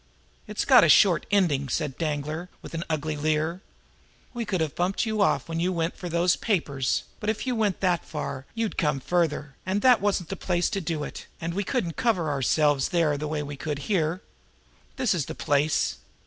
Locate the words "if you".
7.29-7.55